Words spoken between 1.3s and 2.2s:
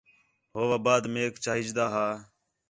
چاہیجدا ہا